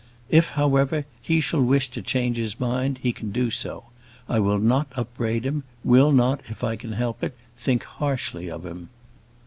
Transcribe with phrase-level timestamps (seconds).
[0.31, 3.83] If, however, he shall wish to change his mind, he can do so.
[4.27, 8.65] I will not upbraid him; will not, if I can help it, think harshly of
[8.65, 8.89] him.